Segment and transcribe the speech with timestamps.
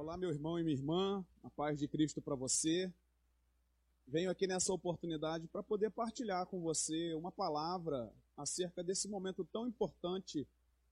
[0.00, 2.88] Olá, meu irmão e minha irmã, a paz de Cristo para você.
[4.06, 9.66] Venho aqui nessa oportunidade para poder partilhar com você uma palavra acerca desse momento tão
[9.66, 10.46] importante,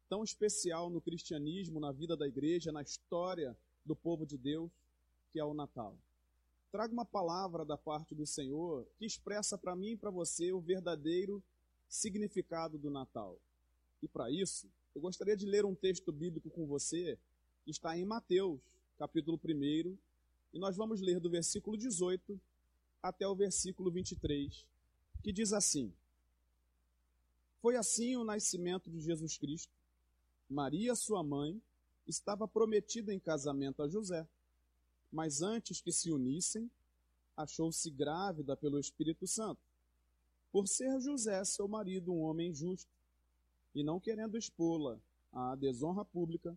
[0.08, 4.72] tão especial no cristianismo, na vida da igreja, na história do povo de Deus,
[5.32, 5.96] que é o Natal.
[6.72, 10.58] Trago uma palavra da parte do Senhor que expressa para mim e para você o
[10.58, 11.40] verdadeiro
[11.88, 13.38] significado do Natal.
[14.02, 17.16] E para isso, eu gostaria de ler um texto bíblico com você
[17.64, 19.96] que está em Mateus, capítulo 1,
[20.54, 22.40] e nós vamos ler do versículo 18
[23.02, 24.64] até o versículo 23,
[25.22, 25.92] que diz assim:
[27.60, 29.72] Foi assim o nascimento de Jesus Cristo.
[30.48, 31.60] Maria, sua mãe,
[32.06, 34.26] estava prometida em casamento a José,
[35.12, 36.70] mas antes que se unissem,
[37.36, 39.60] achou-se grávida pelo Espírito Santo.
[40.50, 42.90] Por ser José, seu marido, um homem justo,
[43.74, 44.98] e não querendo expô-la
[45.30, 46.56] à desonra pública,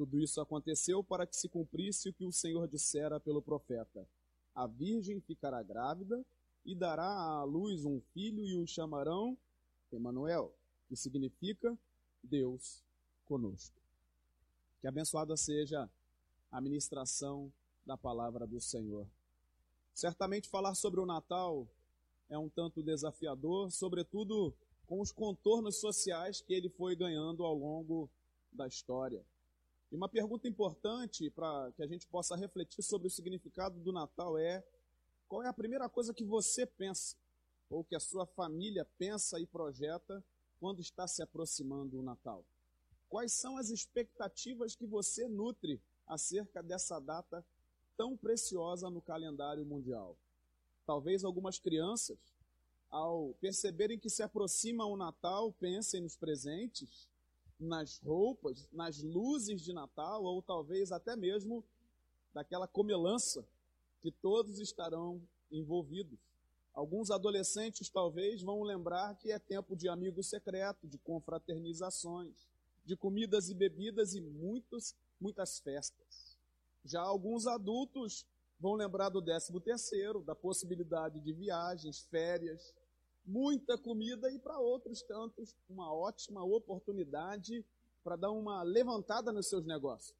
[0.00, 4.08] Tudo isso aconteceu para que se cumprisse o que o Senhor dissera pelo profeta:
[4.54, 6.24] A virgem ficará grávida
[6.64, 9.36] e dará à luz um filho e o chamarão
[9.92, 10.56] Emanuel,
[10.88, 11.78] que significa
[12.22, 12.82] Deus
[13.26, 13.76] conosco.
[14.80, 15.86] Que abençoada seja
[16.50, 17.52] a ministração
[17.84, 19.06] da palavra do Senhor.
[19.92, 21.68] Certamente falar sobre o Natal
[22.30, 24.54] é um tanto desafiador, sobretudo
[24.86, 28.08] com os contornos sociais que ele foi ganhando ao longo
[28.50, 29.22] da história.
[29.90, 34.38] E uma pergunta importante para que a gente possa refletir sobre o significado do Natal
[34.38, 34.64] é:
[35.28, 37.16] qual é a primeira coisa que você pensa,
[37.68, 40.24] ou que a sua família pensa e projeta
[40.60, 42.44] quando está se aproximando o Natal?
[43.08, 47.44] Quais são as expectativas que você nutre acerca dessa data
[47.96, 50.16] tão preciosa no calendário mundial?
[50.86, 52.18] Talvez algumas crianças,
[52.88, 57.09] ao perceberem que se aproxima o Natal, pensem nos presentes
[57.60, 61.62] nas roupas, nas luzes de Natal, ou talvez até mesmo
[62.32, 63.46] daquela comelança
[64.00, 66.18] que todos estarão envolvidos.
[66.72, 72.48] Alguns adolescentes talvez vão lembrar que é tempo de amigo secreto, de confraternizações,
[72.84, 76.38] de comidas e bebidas e muitos, muitas festas.
[76.84, 78.24] Já alguns adultos
[78.58, 82.74] vão lembrar do décimo terceiro, da possibilidade de viagens, férias,
[83.24, 87.64] muita comida e para outros tantos uma ótima oportunidade
[88.02, 90.18] para dar uma levantada nos seus negócios.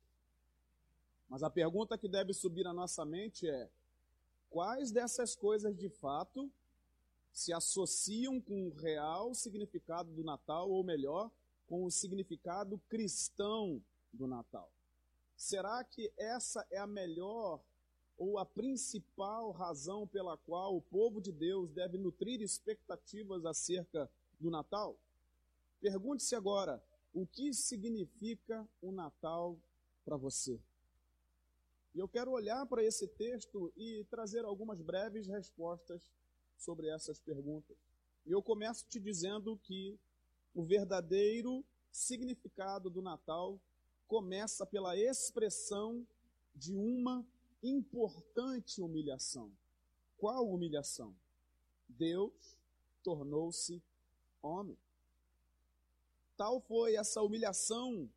[1.28, 3.70] Mas a pergunta que deve subir à nossa mente é:
[4.50, 6.50] quais dessas coisas de fato
[7.32, 11.30] se associam com o real significado do Natal, ou melhor,
[11.68, 13.80] com o significado cristão
[14.12, 14.70] do Natal?
[15.36, 17.60] Será que essa é a melhor
[18.20, 24.50] ou a principal razão pela qual o povo de Deus deve nutrir expectativas acerca do
[24.50, 24.94] Natal?
[25.80, 29.58] Pergunte-se agora: o que significa o Natal
[30.04, 30.60] para você?
[31.94, 36.12] E eu quero olhar para esse texto e trazer algumas breves respostas
[36.58, 37.78] sobre essas perguntas.
[38.26, 39.98] E eu começo te dizendo que
[40.54, 43.58] o verdadeiro significado do Natal
[44.06, 46.06] começa pela expressão
[46.54, 47.24] de uma
[47.62, 49.50] importante humilhação.
[50.18, 51.14] Qual humilhação?
[51.88, 52.58] Deus
[53.02, 53.82] tornou-se
[54.42, 54.76] homem.
[56.36, 58.08] Tal foi essa humilhação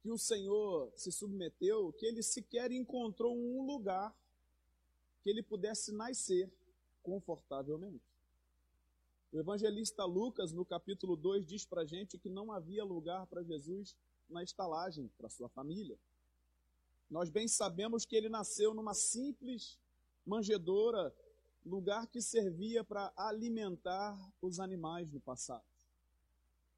[0.00, 4.16] que o Senhor se submeteu, que ele sequer encontrou um lugar
[5.22, 6.50] que ele pudesse nascer
[7.02, 8.08] confortavelmente.
[9.30, 13.42] O evangelista Lucas, no capítulo 2, diz para a gente que não havia lugar para
[13.42, 13.94] Jesus
[14.28, 15.98] na estalagem, para sua família.
[17.10, 19.78] Nós bem sabemos que ele nasceu numa simples
[20.26, 21.14] manjedoura,
[21.64, 25.64] lugar que servia para alimentar os animais no passado.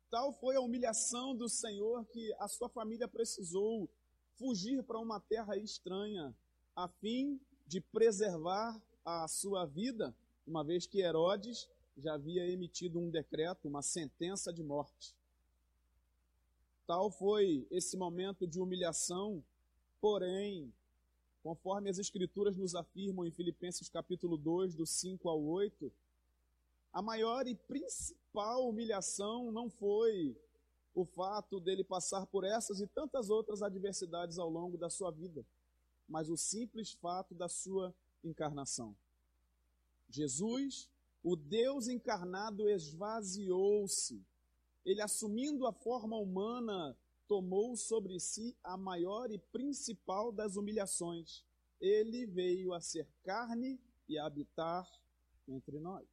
[0.08, 3.88] Tal foi a humilhação do Senhor que a sua família precisou
[4.34, 6.34] fugir para uma terra estranha,
[6.74, 10.14] a fim de preservar a sua vida,
[10.46, 15.14] uma vez que Herodes já havia emitido um decreto, uma sentença de morte.
[16.86, 19.44] Tal foi esse momento de humilhação
[20.00, 20.72] Porém,
[21.42, 25.92] conforme as Escrituras nos afirmam em Filipenses capítulo 2, do 5 ao 8,
[26.92, 30.36] a maior e principal humilhação não foi
[30.94, 35.44] o fato dele passar por essas e tantas outras adversidades ao longo da sua vida,
[36.08, 37.94] mas o simples fato da sua
[38.24, 38.96] encarnação.
[40.08, 40.88] Jesus,
[41.22, 44.20] o Deus encarnado, esvaziou-se.
[44.84, 46.96] Ele, assumindo a forma humana,
[47.30, 51.44] tomou sobre si a maior e principal das humilhações.
[51.80, 54.84] Ele veio a ser carne e a habitar
[55.46, 56.04] entre nós.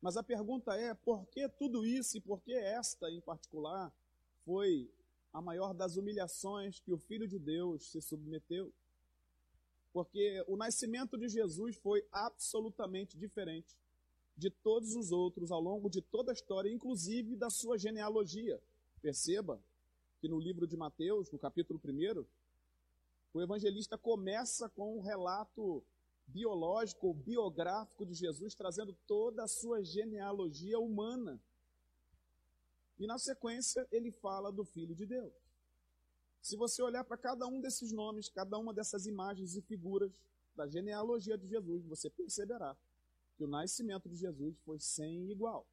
[0.00, 3.92] Mas a pergunta é: por que tudo isso e por que esta em particular
[4.44, 4.88] foi
[5.32, 8.72] a maior das humilhações que o Filho de Deus se submeteu?
[9.92, 13.76] Porque o nascimento de Jesus foi absolutamente diferente
[14.36, 18.62] de todos os outros ao longo de toda a história, inclusive da sua genealogia.
[19.02, 19.60] Perceba
[20.24, 22.24] que no livro de Mateus, no capítulo 1,
[23.34, 25.84] o evangelista começa com um relato
[26.26, 31.38] biológico ou biográfico de Jesus, trazendo toda a sua genealogia humana.
[32.98, 35.34] E na sequência, ele fala do Filho de Deus.
[36.40, 40.10] Se você olhar para cada um desses nomes, cada uma dessas imagens e figuras
[40.56, 42.74] da genealogia de Jesus, você perceberá
[43.36, 45.66] que o nascimento de Jesus foi sem igual.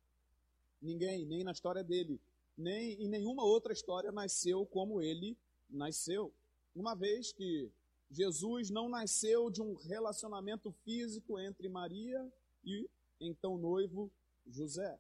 [0.82, 2.20] Ninguém, nem na história dele,
[2.62, 5.38] nem em nenhuma outra história nasceu como ele
[5.70, 6.34] nasceu.
[6.76, 7.72] Uma vez que
[8.10, 12.32] Jesus não nasceu de um relacionamento físico entre Maria
[12.64, 14.12] e então noivo
[14.46, 15.00] José.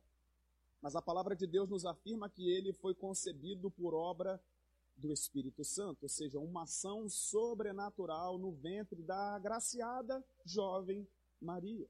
[0.81, 4.41] Mas a palavra de Deus nos afirma que ele foi concebido por obra
[4.97, 11.07] do Espírito Santo, ou seja, uma ação sobrenatural no ventre da agraciada jovem
[11.39, 11.87] Maria.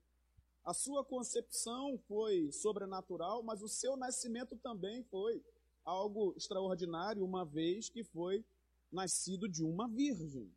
[0.63, 5.43] A sua concepção foi sobrenatural, mas o seu nascimento também foi
[5.83, 8.43] algo extraordinário, uma vez que foi
[8.91, 10.51] nascido de uma virgem.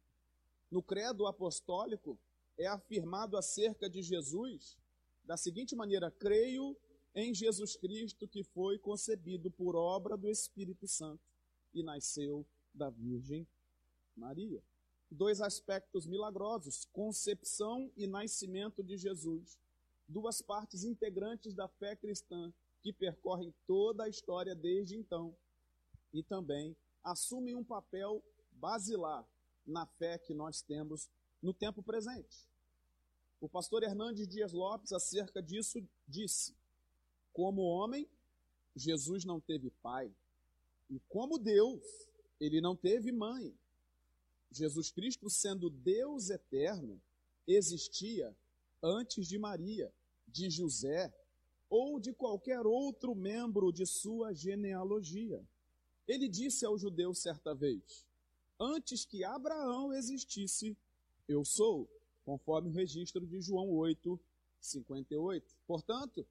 [0.71, 2.19] No credo apostólico
[2.59, 4.77] é afirmado acerca de Jesus
[5.25, 6.77] da seguinte maneira: creio
[7.15, 11.23] em Jesus Cristo que foi concebido por obra do Espírito Santo
[11.73, 13.47] e nasceu da Virgem
[14.17, 14.63] Maria.
[15.11, 19.59] Dois aspectos milagrosos: concepção e nascimento de Jesus.
[20.07, 22.53] Duas partes integrantes da fé cristã
[22.85, 25.35] que percorrem toda a história desde então
[26.13, 28.23] e também assumem um papel
[28.53, 29.27] basilar
[29.67, 31.09] na fé que nós temos
[31.43, 32.47] no tempo presente.
[33.41, 36.55] O pastor Hernandes Dias Lopes, acerca disso, disse:
[37.33, 38.07] Como homem,
[38.77, 40.15] Jesus não teve pai,
[40.91, 41.83] e como Deus,
[42.39, 43.57] ele não teve mãe.
[44.51, 47.01] Jesus Cristo, sendo Deus eterno,
[47.47, 48.37] existia
[48.83, 49.91] antes de Maria,
[50.29, 51.11] de José
[51.69, 55.43] ou de qualquer outro membro de sua genealogia.
[56.07, 58.05] Ele disse aos judeus certa vez:
[58.61, 60.77] Antes que Abraão existisse,
[61.29, 61.89] eu sou,
[62.25, 64.19] conforme o registro de João 8,
[64.61, 65.57] 58.
[65.67, 66.27] Portanto,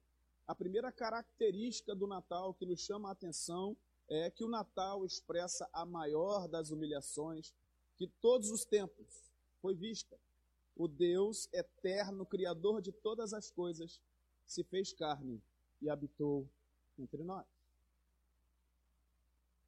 [0.46, 3.76] a primeira característica do Natal que nos chama a atenção
[4.08, 7.54] é que o Natal expressa a maior das humilhações
[7.96, 9.30] que todos os tempos
[9.62, 10.18] foi vista.
[10.76, 14.00] O Deus eterno, Criador de todas as coisas,
[14.46, 15.42] se fez carne
[15.80, 16.48] e habitou
[16.98, 17.46] entre nós.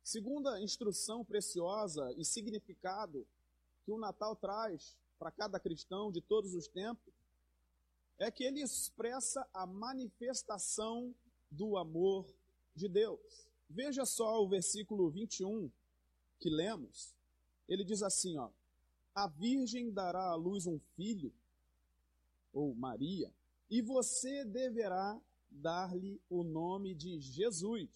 [0.02, 3.26] Segunda instrução preciosa e significado
[3.84, 7.12] que o Natal traz para cada cristão de todos os tempos
[8.18, 11.14] é que ele expressa a manifestação
[11.50, 12.26] do amor
[12.74, 13.46] de Deus.
[13.68, 15.70] Veja só o versículo 21
[16.38, 17.14] que lemos.
[17.68, 18.50] Ele diz assim, ó:
[19.14, 21.32] A virgem dará à luz um filho,
[22.52, 23.32] ou Maria,
[23.70, 25.20] e você deverá
[25.50, 27.90] dar-lhe o nome de Jesus,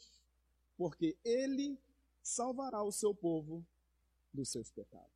[0.77, 1.79] porque ele
[2.23, 3.65] salvará o seu povo
[4.33, 5.09] dos seus pecados.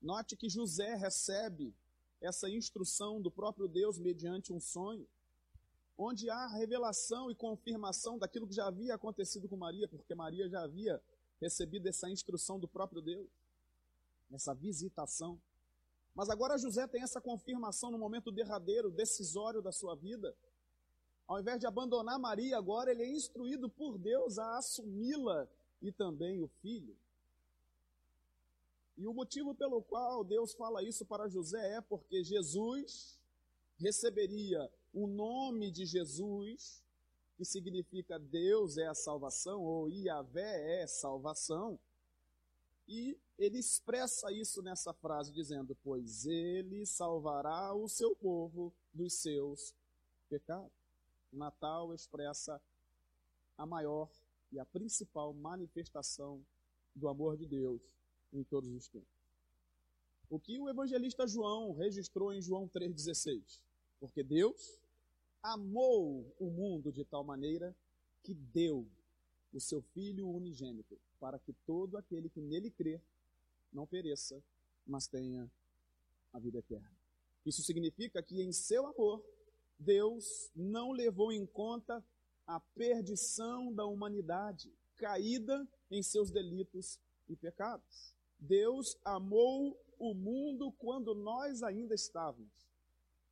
[0.00, 1.74] Note que José recebe
[2.20, 5.06] essa instrução do próprio Deus mediante um sonho,
[5.96, 10.62] onde há revelação e confirmação daquilo que já havia acontecido com Maria, porque Maria já
[10.62, 11.00] havia
[11.40, 13.28] recebido essa instrução do próprio Deus,
[14.30, 15.40] essa visitação.
[16.14, 20.34] Mas agora José tem essa confirmação no momento derradeiro, decisório da sua vida.
[21.26, 25.48] Ao invés de abandonar Maria, agora ele é instruído por Deus a assumi-la
[25.80, 26.96] e também o filho.
[28.96, 33.18] E o motivo pelo qual Deus fala isso para José é porque Jesus
[33.78, 36.82] receberia o nome de Jesus,
[37.36, 41.78] que significa Deus é a salvação, ou Iavé é salvação,
[42.88, 49.74] e ele expressa isso nessa frase, dizendo: Pois ele salvará o seu povo dos seus
[50.28, 50.72] pecados.
[51.32, 52.60] O Natal expressa
[53.56, 54.10] a maior
[54.50, 56.44] e a principal manifestação
[56.94, 57.80] do amor de Deus
[58.32, 59.08] em todos os tempos.
[60.28, 63.60] O que o evangelista João registrou em João 3,16?
[64.00, 64.80] Porque Deus
[65.42, 67.74] amou o mundo de tal maneira
[68.22, 68.86] que deu
[69.52, 73.00] o seu Filho unigênito, para que todo aquele que nele crer
[73.72, 74.42] não pereça,
[74.86, 75.50] mas tenha
[76.32, 76.90] a vida eterna.
[77.44, 79.22] Isso significa que em seu amor,
[79.78, 82.04] Deus não levou em conta
[82.46, 88.14] a perdição da humanidade, caída em seus delitos e pecados.
[88.38, 92.68] Deus amou o mundo quando nós ainda estávamos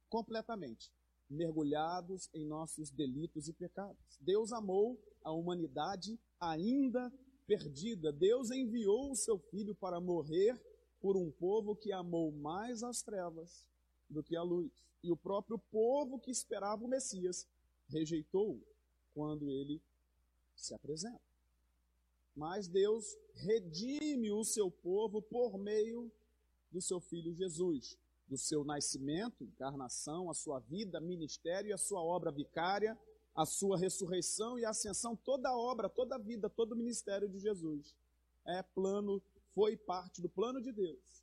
[0.08, 0.92] completamente
[1.30, 4.18] mergulhados em nossos delitos e pecados.
[4.20, 7.12] Deus amou a humanidade ainda
[7.46, 8.12] perdida.
[8.12, 10.60] Deus enviou o seu filho para morrer
[11.00, 13.64] por um povo que amou mais as trevas
[14.08, 14.72] do que a luz.
[15.02, 17.46] E o próprio povo que esperava o Messias
[17.88, 18.60] rejeitou
[19.14, 19.80] quando ele
[20.56, 21.20] se apresenta.
[22.34, 26.10] Mas Deus redime o seu povo por meio
[26.70, 27.98] do seu filho Jesus,
[28.30, 32.96] do seu nascimento, encarnação, a sua vida, ministério e a sua obra vicária,
[33.34, 37.38] a sua ressurreição e ascensão, toda a obra, toda a vida, todo o ministério de
[37.38, 37.94] Jesus
[38.44, 39.20] é plano,
[39.54, 41.22] foi parte do plano de Deus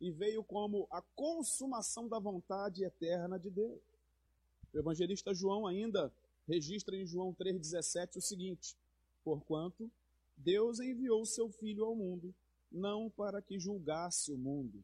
[0.00, 3.80] e veio como a consumação da vontade eterna de Deus.
[4.72, 6.12] O evangelista João ainda
[6.46, 8.76] registra em João 3,17 o seguinte:
[9.24, 9.90] Porquanto
[10.36, 12.34] Deus enviou o seu Filho ao mundo,
[12.70, 14.82] não para que julgasse o mundo,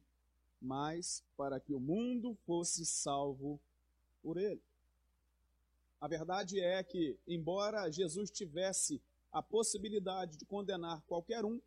[0.62, 3.60] mas para que o mundo fosse salvo
[4.22, 4.62] por ele.
[6.00, 9.02] A verdade é que, embora Jesus tivesse
[9.32, 11.60] a possibilidade de condenar qualquer um,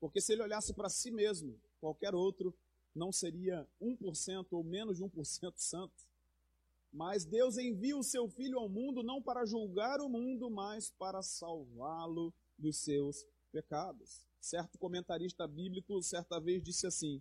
[0.00, 2.54] porque se ele olhasse para si mesmo, qualquer outro
[2.94, 6.08] não seria 1% ou menos de 1% santo.
[6.92, 11.22] Mas Deus envia o seu Filho ao mundo não para julgar o mundo, mas para
[11.22, 14.26] salvá-lo dos seus pecados.
[14.40, 17.20] Certo comentarista bíblico certa vez disse assim: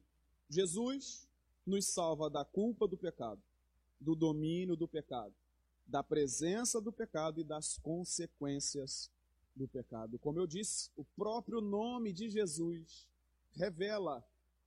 [0.50, 1.28] Jesus
[1.66, 3.42] nos salva da culpa do pecado,
[4.00, 5.34] do domínio do pecado,
[5.86, 9.12] da presença do pecado e das consequências
[9.56, 10.18] do pecado.
[10.20, 13.08] Como eu disse, o próprio nome de Jesus
[13.54, 14.24] revela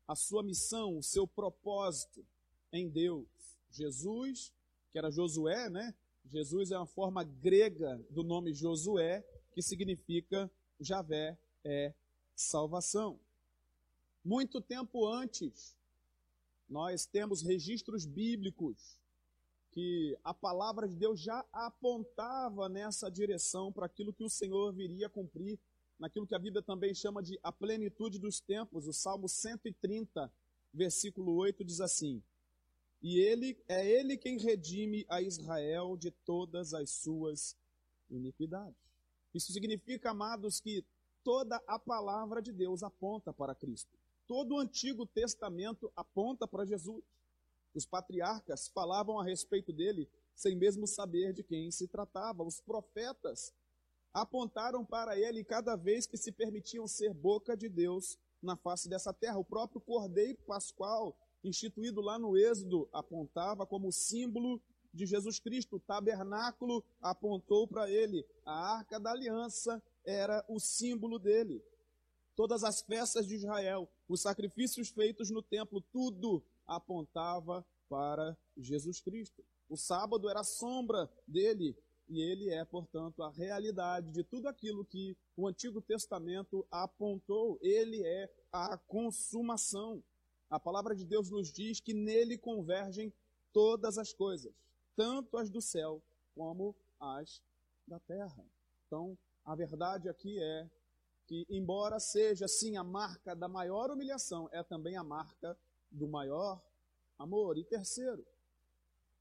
[0.07, 2.25] a sua missão, o seu propósito
[2.73, 3.29] em Deus.
[3.71, 4.53] Jesus,
[4.91, 5.95] que era Josué, né?
[6.27, 11.95] Jesus é uma forma grega do nome Josué, que significa Javé é
[12.35, 13.19] salvação.
[14.25, 15.77] Muito tempo antes,
[16.69, 18.99] nós temos registros bíblicos
[19.73, 25.09] que a palavra de Deus já apontava nessa direção para aquilo que o Senhor viria
[25.09, 25.59] cumprir,
[25.99, 28.87] naquilo que a Bíblia também chama de a plenitude dos tempos.
[28.87, 30.31] O Salmo 130,
[30.73, 32.23] versículo 8 diz assim:
[33.03, 37.57] E ele é ele quem redime a Israel de todas as suas
[38.11, 38.77] iniquidades.
[39.33, 40.85] Isso significa, amados, que
[41.23, 44.00] toda a palavra de Deus aponta para Cristo.
[44.31, 47.03] Todo o Antigo Testamento aponta para Jesus.
[47.75, 52.45] Os patriarcas falavam a respeito dele sem mesmo saber de quem se tratava.
[52.45, 53.53] Os profetas
[54.15, 59.13] apontaram para ele cada vez que se permitiam ser boca de Deus na face dessa
[59.13, 59.37] terra.
[59.37, 64.63] O próprio Cordeiro Pascual, instituído lá no Êxodo, apontava como símbolo
[64.95, 65.75] de Jesus Cristo.
[65.75, 68.25] O tabernáculo apontou para ele.
[68.47, 71.61] A arca da aliança era o símbolo dele.
[72.41, 79.45] Todas as festas de Israel, os sacrifícios feitos no templo, tudo apontava para Jesus Cristo.
[79.69, 81.77] O sábado era a sombra dele,
[82.09, 87.59] e ele é, portanto, a realidade de tudo aquilo que o Antigo Testamento apontou.
[87.61, 90.03] Ele é a consumação.
[90.49, 93.13] A palavra de Deus nos diz que nele convergem
[93.53, 94.51] todas as coisas,
[94.97, 96.03] tanto as do céu
[96.35, 97.43] como as
[97.87, 98.43] da terra.
[98.87, 100.71] Então, a verdade aqui é
[101.31, 105.57] que, embora seja sim a marca da maior humilhação, é também a marca
[105.89, 106.61] do maior
[107.17, 107.57] amor.
[107.57, 108.27] E terceiro,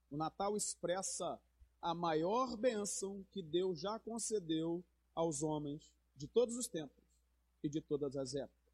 [0.09, 1.39] o Natal expressa
[1.79, 7.05] a maior bênção que Deus já concedeu aos homens de todos os tempos
[7.61, 8.73] e de todas as épocas.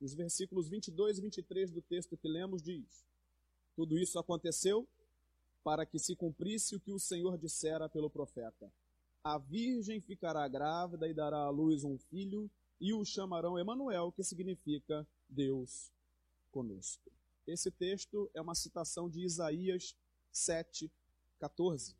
[0.00, 3.04] Os versículos 22 e 23 do texto que lemos diz:
[3.76, 4.88] Tudo isso aconteceu
[5.62, 8.72] para que se cumprisse o que o Senhor dissera pelo profeta
[9.22, 14.22] a virgem ficará grávida e dará à luz um filho, e o chamarão Emanuel, que
[14.22, 15.92] significa Deus
[16.50, 17.10] conosco.
[17.46, 19.96] Esse texto é uma citação de Isaías
[20.30, 20.90] 7,
[21.40, 21.96] 14.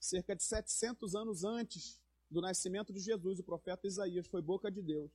[0.00, 4.82] Cerca de 700 anos antes do nascimento de Jesus, o profeta Isaías foi boca de
[4.82, 5.10] Deus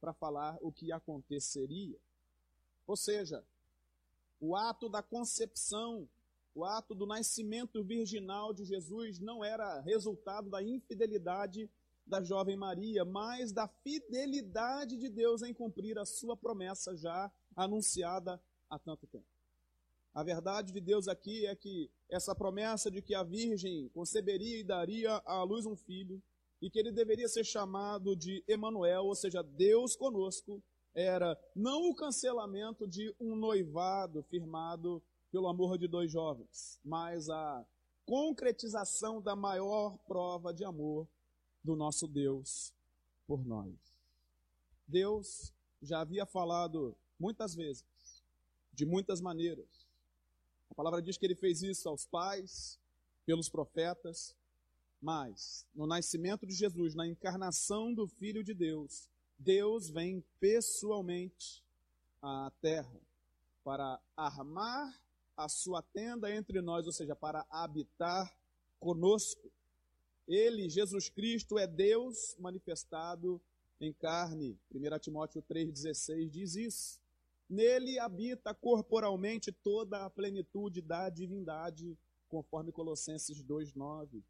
[0.00, 1.98] para falar o que aconteceria.
[2.86, 3.44] Ou seja,
[4.40, 6.08] o ato da concepção
[6.56, 11.70] o ato do nascimento virginal de Jesus não era resultado da infidelidade
[12.06, 18.40] da jovem Maria, mas da fidelidade de Deus em cumprir a sua promessa já anunciada
[18.70, 19.26] há tanto tempo.
[20.14, 24.64] A verdade de Deus aqui é que essa promessa de que a virgem conceberia e
[24.64, 26.22] daria à luz um filho,
[26.62, 30.62] e que ele deveria ser chamado de Emanuel, ou seja, Deus conosco,
[30.94, 35.02] era não o cancelamento de um noivado firmado
[35.36, 37.62] pelo amor de dois jovens, mas a
[38.06, 41.06] concretização da maior prova de amor
[41.62, 42.72] do nosso Deus
[43.26, 43.74] por nós.
[44.88, 45.52] Deus
[45.82, 47.84] já havia falado muitas vezes,
[48.72, 49.86] de muitas maneiras.
[50.70, 52.78] A palavra diz que ele fez isso aos pais,
[53.26, 54.34] pelos profetas,
[55.02, 61.62] mas no nascimento de Jesus, na encarnação do Filho de Deus, Deus vem pessoalmente
[62.22, 62.98] à terra
[63.62, 64.98] para armar
[65.36, 68.34] a sua tenda entre nós, ou seja, para habitar
[68.80, 69.50] conosco.
[70.26, 73.40] Ele, Jesus Cristo, é Deus manifestado
[73.80, 74.58] em carne.
[74.74, 77.00] 1 Timóteo 3,16 diz isso.
[77.48, 81.96] Nele habita corporalmente toda a plenitude da divindade,
[82.28, 84.22] conforme Colossenses 2,9.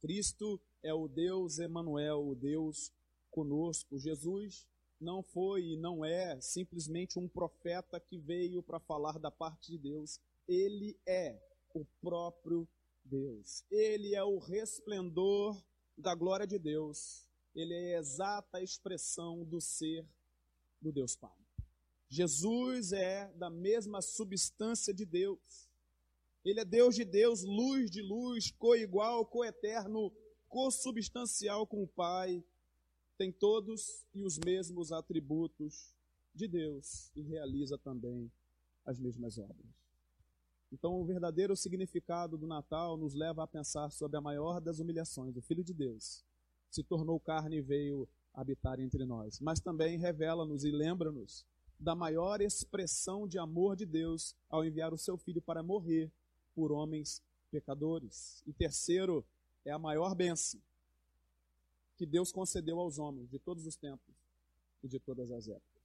[0.00, 2.92] Cristo é o Deus Emanuel, o Deus
[3.30, 3.98] conosco.
[3.98, 4.66] Jesus
[5.00, 9.78] não foi e não é simplesmente um profeta que veio para falar da parte de
[9.78, 10.20] Deus.
[10.46, 11.40] Ele é
[11.74, 12.68] o próprio
[13.04, 13.64] Deus.
[13.70, 15.60] Ele é o resplendor
[15.96, 17.26] da glória de Deus.
[17.54, 20.06] Ele é a exata expressão do ser
[20.80, 21.36] do Deus Pai.
[22.08, 25.68] Jesus é da mesma substância de Deus.
[26.44, 30.12] Ele é Deus de Deus, luz de luz, coigual, coeterno,
[30.48, 32.42] consubstancial com o Pai,
[33.20, 35.92] tem todos e os mesmos atributos
[36.34, 38.32] de Deus e realiza também
[38.82, 39.66] as mesmas obras.
[40.72, 45.36] Então, o verdadeiro significado do Natal nos leva a pensar sobre a maior das humilhações.
[45.36, 46.24] O Filho de Deus
[46.70, 49.38] se tornou carne e veio habitar entre nós.
[49.38, 51.44] Mas também revela-nos e lembra-nos
[51.78, 56.10] da maior expressão de amor de Deus ao enviar o seu Filho para morrer
[56.54, 58.42] por homens pecadores.
[58.46, 59.22] E terceiro,
[59.62, 60.58] é a maior bênção
[62.00, 64.16] que Deus concedeu aos homens de todos os tempos
[64.82, 65.82] e de todas as épocas.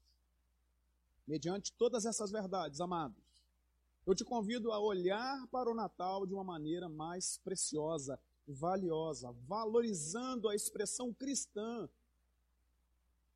[1.27, 3.21] Mediante todas essas verdades, amados,
[4.07, 10.47] eu te convido a olhar para o Natal de uma maneira mais preciosa, valiosa, valorizando
[10.47, 11.89] a expressão cristã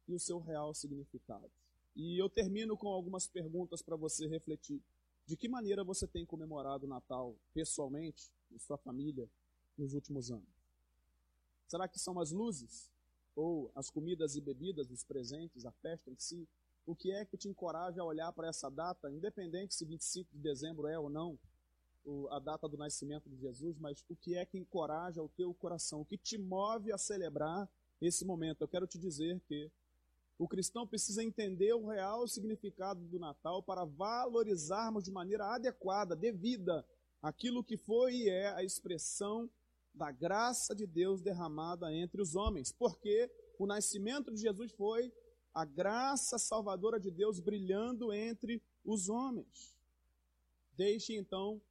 [0.07, 1.51] e o seu real significado.
[1.93, 4.81] E eu termino com algumas perguntas para você refletir.
[5.25, 9.29] De que maneira você tem comemorado o Natal pessoalmente, em sua família,
[9.77, 10.58] nos últimos anos?
[11.69, 12.89] Será que são as luzes?
[13.35, 16.47] Ou as comidas e bebidas, os presentes, a festa em si?
[16.83, 20.39] O que é que te encoraja a olhar para essa data, independente se 25 de
[20.39, 21.37] dezembro é ou não
[22.31, 26.01] a data do nascimento de Jesus, mas o que é que encoraja o teu coração?
[26.01, 27.69] O que te move a celebrar
[28.01, 28.61] esse momento?
[28.61, 29.69] Eu quero te dizer que
[30.39, 36.83] o cristão precisa entender o real significado do Natal para valorizarmos de maneira adequada, devida,
[37.21, 39.47] aquilo que foi e é a expressão
[39.93, 45.11] da graça de Deus derramada entre os homens, porque o nascimento de Jesus foi
[45.53, 49.75] a graça salvadora de Deus brilhando entre os homens.
[50.77, 51.61] Deixe então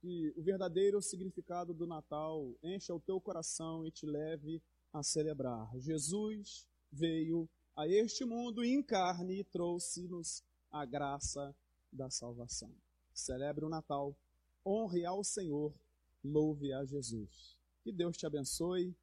[0.00, 5.70] que o verdadeiro significado do Natal encha o teu coração e te leve a celebrar.
[5.78, 11.54] Jesus veio a este mundo em carne e trouxe-nos a graça
[11.92, 12.72] da salvação.
[13.12, 14.16] Celebre o Natal,
[14.64, 15.74] honre ao Senhor,
[16.22, 17.56] louve a Jesus.
[17.84, 18.96] Que Deus te abençoe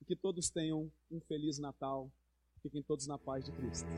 [0.00, 2.10] e que todos tenham um feliz Natal.
[2.60, 3.88] Fiquem todos na paz de Cristo.